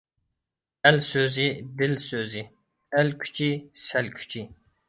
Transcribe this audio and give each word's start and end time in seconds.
ئەل 0.89 0.97
سۆزى— 1.09 1.45
دىل 1.83 1.93
سۆزى. 2.05 2.43
ئەل 2.97 3.15
كۈچى— 3.25 3.53
سەل 3.89 4.15
كۈچى. 4.21 4.47